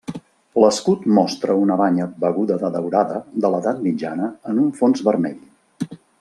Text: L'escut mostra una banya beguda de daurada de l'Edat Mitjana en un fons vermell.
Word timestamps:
L'escut 0.61 1.03
mostra 1.17 1.57
una 1.65 1.77
banya 1.81 2.07
beguda 2.23 2.57
de 2.63 2.71
daurada 2.77 3.21
de 3.45 3.53
l'Edat 3.57 3.85
Mitjana 3.89 4.31
en 4.55 4.63
un 4.65 4.73
fons 4.81 5.05
vermell. 5.11 5.95